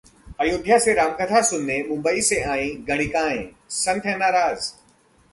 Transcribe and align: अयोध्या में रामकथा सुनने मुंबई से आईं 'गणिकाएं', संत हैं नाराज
अयोध्या 0.39 0.77
में 0.87 0.93
रामकथा 0.93 1.41
सुनने 1.41 1.77
मुंबई 1.83 2.21
से 2.21 2.41
आईं 2.43 2.83
'गणिकाएं', 2.87 3.45
संत 3.69 4.05
हैं 4.05 4.17
नाराज 4.17 4.73